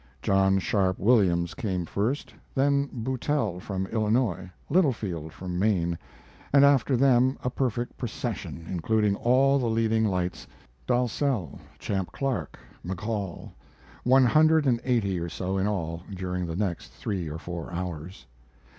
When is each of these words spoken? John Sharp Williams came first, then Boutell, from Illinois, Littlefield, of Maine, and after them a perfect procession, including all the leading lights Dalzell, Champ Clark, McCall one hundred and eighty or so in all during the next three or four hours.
John 0.23 0.57
Sharp 0.57 0.97
Williams 0.97 1.53
came 1.53 1.85
first, 1.85 2.33
then 2.55 2.89
Boutell, 2.91 3.59
from 3.59 3.85
Illinois, 3.85 4.49
Littlefield, 4.67 5.31
of 5.39 5.47
Maine, 5.51 5.95
and 6.51 6.65
after 6.65 6.97
them 6.97 7.37
a 7.43 7.51
perfect 7.51 7.99
procession, 7.99 8.65
including 8.67 9.15
all 9.15 9.59
the 9.59 9.67
leading 9.67 10.03
lights 10.05 10.47
Dalzell, 10.87 11.59
Champ 11.77 12.11
Clark, 12.11 12.57
McCall 12.83 13.51
one 14.03 14.25
hundred 14.25 14.65
and 14.65 14.81
eighty 14.83 15.19
or 15.19 15.29
so 15.29 15.55
in 15.59 15.67
all 15.67 16.01
during 16.11 16.47
the 16.47 16.55
next 16.55 16.91
three 16.93 17.29
or 17.29 17.37
four 17.37 17.71
hours. 17.71 18.25